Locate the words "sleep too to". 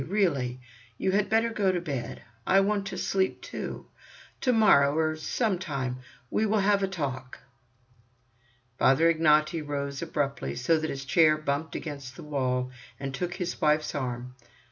2.97-4.51